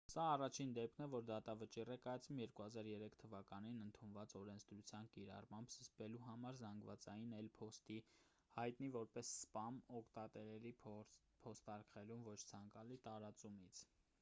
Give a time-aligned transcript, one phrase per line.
[0.11, 6.57] սա առաջին դեպքն է որ դատավճիռ է կայացվում 2003 թ.-ին ընդունված օրենսդրության կիրառմամբ՝ զսպելու համար
[6.63, 7.51] զանգվածային էլ.
[7.59, 7.99] փոստի
[8.57, 13.85] հայտնի որպես «սպամ» օգտատերերի փոստարկղերում ոչ ցանկալի տարածումից։